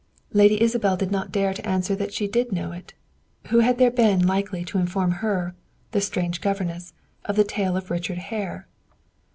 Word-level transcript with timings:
Lady 0.33 0.59
Isabel 0.59 0.97
did 0.97 1.11
not 1.11 1.31
dare 1.31 1.53
to 1.53 1.63
answer 1.63 1.95
that 1.95 2.11
she 2.11 2.27
did 2.27 2.51
know 2.51 2.71
it. 2.71 2.95
Who 3.49 3.59
had 3.59 3.77
there 3.77 3.91
been 3.91 4.25
likely 4.25 4.65
to 4.65 4.79
inform 4.79 5.11
her, 5.11 5.53
the 5.91 6.01
strange 6.01 6.41
governess 6.41 6.93
of 7.25 7.35
the 7.35 7.43
tale 7.43 7.77
of 7.77 7.91
Richard 7.91 8.17
Hare! 8.17 8.67